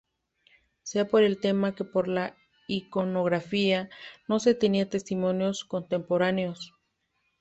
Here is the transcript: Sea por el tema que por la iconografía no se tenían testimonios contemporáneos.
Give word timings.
Sea 0.81 1.05
por 1.07 1.21
el 1.21 1.37
tema 1.39 1.75
que 1.75 1.83
por 1.83 2.07
la 2.07 2.35
iconografía 2.67 3.87
no 4.27 4.39
se 4.39 4.55
tenían 4.55 4.89
testimonios 4.89 5.63
contemporáneos. 5.63 6.73